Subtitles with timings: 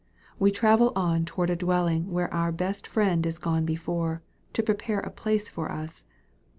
[0.39, 5.01] We travel on toward a dwelling where our best Friend is gone before, to prepare
[5.01, 6.05] a place for us.